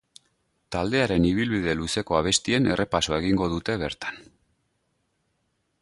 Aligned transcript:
Taldearen 0.75 1.27
ibilbide 1.31 1.75
luzeko 1.81 2.17
abestien 2.21 2.71
errepasoa 2.77 3.21
egingo 3.25 3.51
dute 3.53 3.77
bertan. 3.83 4.19